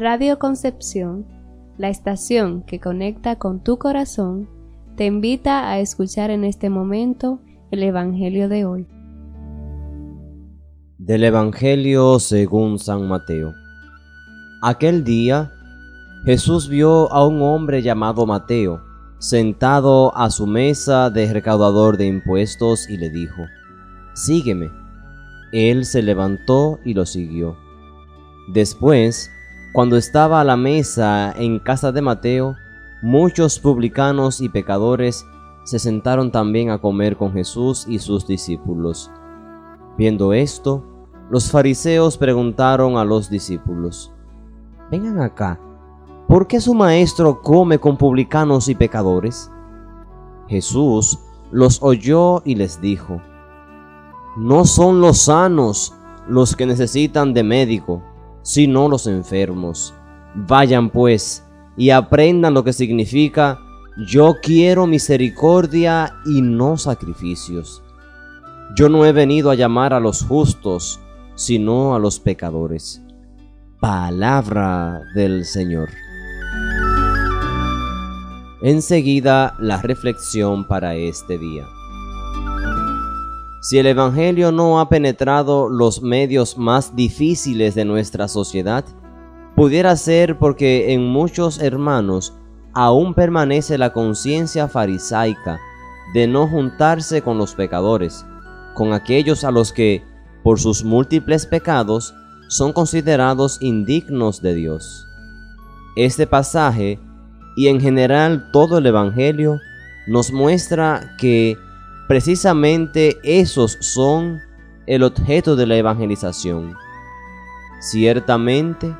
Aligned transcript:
Radio 0.00 0.38
Concepción, 0.38 1.26
la 1.76 1.90
estación 1.90 2.62
que 2.62 2.80
conecta 2.80 3.36
con 3.36 3.62
tu 3.62 3.76
corazón, 3.76 4.48
te 4.96 5.04
invita 5.04 5.68
a 5.68 5.78
escuchar 5.78 6.30
en 6.30 6.44
este 6.44 6.70
momento 6.70 7.38
el 7.70 7.82
Evangelio 7.82 8.48
de 8.48 8.64
hoy. 8.64 8.86
Del 10.96 11.22
Evangelio 11.22 12.18
según 12.18 12.78
San 12.78 13.08
Mateo. 13.08 13.52
Aquel 14.62 15.04
día, 15.04 15.52
Jesús 16.24 16.70
vio 16.70 17.12
a 17.12 17.26
un 17.26 17.42
hombre 17.42 17.82
llamado 17.82 18.24
Mateo, 18.24 18.80
sentado 19.18 20.16
a 20.16 20.30
su 20.30 20.46
mesa 20.46 21.10
de 21.10 21.30
recaudador 21.30 21.98
de 21.98 22.06
impuestos 22.06 22.88
y 22.88 22.96
le 22.96 23.10
dijo, 23.10 23.42
Sígueme. 24.14 24.70
Él 25.52 25.84
se 25.84 26.00
levantó 26.00 26.78
y 26.86 26.94
lo 26.94 27.04
siguió. 27.04 27.58
Después, 28.54 29.30
cuando 29.72 29.96
estaba 29.96 30.40
a 30.40 30.44
la 30.44 30.56
mesa 30.56 31.32
en 31.36 31.60
casa 31.60 31.92
de 31.92 32.02
Mateo, 32.02 32.56
muchos 33.02 33.60
publicanos 33.60 34.40
y 34.40 34.48
pecadores 34.48 35.24
se 35.62 35.78
sentaron 35.78 36.32
también 36.32 36.70
a 36.70 36.78
comer 36.78 37.16
con 37.16 37.32
Jesús 37.32 37.86
y 37.88 38.00
sus 38.00 38.26
discípulos. 38.26 39.12
Viendo 39.96 40.32
esto, 40.32 40.84
los 41.30 41.52
fariseos 41.52 42.18
preguntaron 42.18 42.96
a 42.96 43.04
los 43.04 43.30
discípulos, 43.30 44.12
Vengan 44.90 45.20
acá, 45.20 45.60
¿por 46.26 46.48
qué 46.48 46.60
su 46.60 46.74
maestro 46.74 47.40
come 47.40 47.78
con 47.78 47.96
publicanos 47.96 48.68
y 48.68 48.74
pecadores? 48.74 49.52
Jesús 50.48 51.20
los 51.52 51.80
oyó 51.80 52.42
y 52.44 52.56
les 52.56 52.80
dijo, 52.80 53.22
No 54.36 54.64
son 54.64 55.00
los 55.00 55.18
sanos 55.18 55.94
los 56.26 56.56
que 56.56 56.66
necesitan 56.66 57.32
de 57.32 57.44
médico, 57.44 58.02
sino 58.42 58.88
los 58.88 59.06
enfermos. 59.06 59.94
Vayan 60.34 60.90
pues 60.90 61.44
y 61.76 61.90
aprendan 61.90 62.54
lo 62.54 62.64
que 62.64 62.72
significa 62.72 63.58
yo 64.06 64.36
quiero 64.40 64.86
misericordia 64.86 66.14
y 66.24 66.40
no 66.40 66.78
sacrificios. 66.78 67.82
Yo 68.76 68.88
no 68.88 69.04
he 69.04 69.12
venido 69.12 69.50
a 69.50 69.54
llamar 69.54 69.92
a 69.92 70.00
los 70.00 70.22
justos, 70.22 71.00
sino 71.34 71.94
a 71.94 71.98
los 71.98 72.20
pecadores. 72.20 73.02
Palabra 73.80 75.02
del 75.14 75.44
Señor. 75.44 75.90
Enseguida 78.62 79.54
la 79.58 79.82
reflexión 79.82 80.66
para 80.66 80.94
este 80.94 81.36
día. 81.36 81.66
Si 83.62 83.78
el 83.78 83.86
Evangelio 83.86 84.52
no 84.52 84.80
ha 84.80 84.88
penetrado 84.88 85.68
los 85.68 86.00
medios 86.00 86.56
más 86.56 86.96
difíciles 86.96 87.74
de 87.74 87.84
nuestra 87.84 88.26
sociedad, 88.26 88.86
pudiera 89.54 89.96
ser 89.96 90.38
porque 90.38 90.94
en 90.94 91.06
muchos 91.06 91.60
hermanos 91.60 92.32
aún 92.72 93.12
permanece 93.12 93.76
la 93.76 93.92
conciencia 93.92 94.66
farisaica 94.66 95.60
de 96.14 96.26
no 96.26 96.48
juntarse 96.48 97.20
con 97.20 97.36
los 97.36 97.54
pecadores, 97.54 98.24
con 98.74 98.94
aquellos 98.94 99.44
a 99.44 99.50
los 99.50 99.74
que, 99.74 100.02
por 100.42 100.58
sus 100.58 100.82
múltiples 100.82 101.44
pecados, 101.44 102.14
son 102.48 102.72
considerados 102.72 103.58
indignos 103.60 104.40
de 104.40 104.54
Dios. 104.54 105.06
Este 105.96 106.26
pasaje, 106.26 106.98
y 107.56 107.68
en 107.68 107.78
general 107.78 108.50
todo 108.52 108.78
el 108.78 108.86
Evangelio, 108.86 109.58
nos 110.06 110.32
muestra 110.32 111.14
que 111.18 111.58
Precisamente 112.10 113.18
esos 113.22 113.78
son 113.78 114.40
el 114.88 115.04
objeto 115.04 115.54
de 115.54 115.64
la 115.64 115.76
evangelización. 115.76 116.74
Ciertamente 117.78 118.92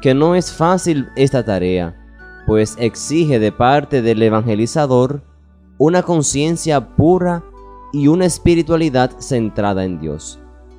que 0.00 0.14
no 0.14 0.34
es 0.34 0.54
fácil 0.54 1.06
esta 1.16 1.44
tarea, 1.44 1.94
pues 2.46 2.74
exige 2.78 3.38
de 3.38 3.52
parte 3.52 4.00
del 4.00 4.22
evangelizador 4.22 5.22
una 5.76 6.02
conciencia 6.02 6.96
pura 6.96 7.44
y 7.92 8.08
una 8.08 8.24
espiritualidad 8.24 9.10
centrada 9.18 9.84
en 9.84 10.00
Dios, 10.00 10.38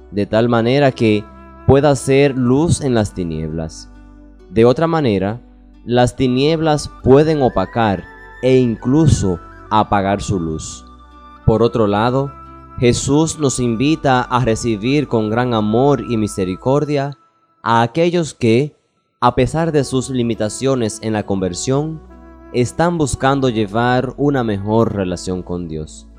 de 0.09 0.25
tal 0.25 0.49
manera 0.49 0.91
que 0.91 1.23
pueda 1.67 1.95
ser 1.95 2.35
luz 2.35 2.81
en 2.81 2.95
las 2.95 3.13
tinieblas. 3.13 3.91
De 4.49 4.65
otra 4.65 4.87
manera, 4.87 5.41
las 5.85 6.15
tinieblas 6.15 6.89
pueden 7.03 7.43
opacar 7.43 8.03
e 8.41 8.57
incluso 8.57 9.39
apagar 9.69 10.23
su 10.23 10.39
luz. 10.39 10.86
Por 11.47 11.63
otro 11.63 11.87
lado, 11.87 12.33
Jesús 12.77 13.39
nos 13.39 13.61
invita 13.61 14.21
a 14.21 14.43
recibir 14.43 15.07
con 15.07 15.29
gran 15.29 15.53
amor 15.53 16.01
y 16.01 16.17
misericordia 16.17 17.17
a 17.63 17.83
aquellos 17.83 18.33
que, 18.33 18.75
a 19.21 19.33
pesar 19.33 19.71
de 19.71 19.85
sus 19.85 20.09
limitaciones 20.09 20.99
en 21.01 21.13
la 21.13 21.25
conversión, 21.25 22.01
están 22.51 22.97
buscando 22.97 23.47
llevar 23.47 24.13
una 24.17 24.43
mejor 24.43 24.93
relación 24.93 25.41
con 25.41 25.69
Dios. 25.69 26.09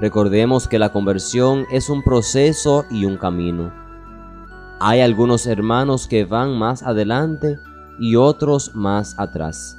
Recordemos 0.00 0.68
que 0.68 0.78
la 0.78 0.92
conversión 0.92 1.66
es 1.72 1.90
un 1.90 2.04
proceso 2.04 2.84
y 2.88 3.04
un 3.04 3.16
camino. 3.16 3.72
Hay 4.78 5.00
algunos 5.00 5.48
hermanos 5.48 6.06
que 6.06 6.24
van 6.24 6.56
más 6.56 6.84
adelante 6.84 7.56
y 7.98 8.14
otros 8.14 8.76
más 8.76 9.18
atrás. 9.18 9.76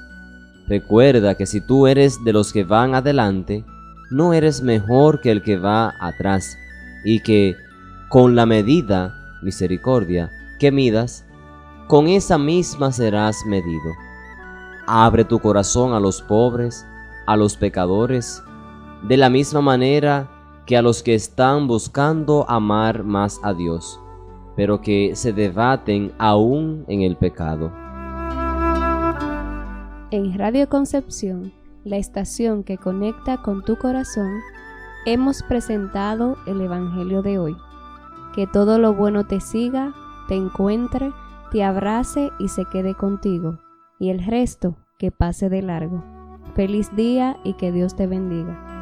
Recuerda 0.67 1.35
que 1.35 1.45
si 1.45 1.61
tú 1.61 1.87
eres 1.87 2.21
de 2.25 2.33
los 2.33 2.51
que 2.51 2.65
van 2.65 2.95
adelante, 2.95 3.63
no 4.09 4.33
eres 4.33 4.61
mejor 4.61 5.21
que 5.21 5.31
el 5.31 5.43
que 5.43 5.57
va 5.57 5.93
atrás, 5.99 6.57
y 7.03 7.21
que 7.21 7.55
con 8.09 8.35
la 8.35 8.45
medida, 8.45 9.13
misericordia, 9.41 10.29
que 10.59 10.71
midas, 10.71 11.25
con 11.87 12.07
esa 12.07 12.37
misma 12.37 12.91
serás 12.91 13.45
medido. 13.45 13.93
Abre 14.87 15.25
tu 15.25 15.39
corazón 15.39 15.93
a 15.93 15.99
los 15.99 16.21
pobres, 16.21 16.85
a 17.25 17.35
los 17.35 17.57
pecadores, 17.57 18.41
de 19.03 19.17
la 19.17 19.29
misma 19.29 19.61
manera 19.61 20.29
que 20.65 20.77
a 20.77 20.81
los 20.81 21.03
que 21.03 21.13
están 21.13 21.67
buscando 21.67 22.49
amar 22.49 23.03
más 23.03 23.39
a 23.43 23.53
Dios, 23.53 23.99
pero 24.55 24.81
que 24.81 25.15
se 25.15 25.33
debaten 25.33 26.11
aún 26.17 26.83
en 26.87 27.01
el 27.01 27.15
pecado. 27.15 27.71
En 30.11 30.37
Radio 30.37 30.67
Concepción 30.69 31.56
la 31.87 31.97
estación 31.97 32.63
que 32.63 32.77
conecta 32.77 33.41
con 33.41 33.63
tu 33.63 33.77
corazón, 33.77 34.41
hemos 35.05 35.41
presentado 35.43 36.37
el 36.45 36.61
Evangelio 36.61 37.21
de 37.21 37.39
hoy. 37.39 37.57
Que 38.35 38.45
todo 38.45 38.77
lo 38.77 38.93
bueno 38.93 39.25
te 39.25 39.39
siga, 39.39 39.93
te 40.27 40.35
encuentre, 40.35 41.13
te 41.51 41.63
abrace 41.63 42.31
y 42.39 42.49
se 42.49 42.65
quede 42.65 42.93
contigo, 42.93 43.57
y 43.99 44.09
el 44.09 44.23
resto 44.23 44.75
que 44.99 45.11
pase 45.11 45.49
de 45.49 45.61
largo. 45.61 46.03
Feliz 46.55 46.95
día 46.95 47.37
y 47.43 47.53
que 47.53 47.71
Dios 47.71 47.95
te 47.95 48.07
bendiga. 48.07 48.76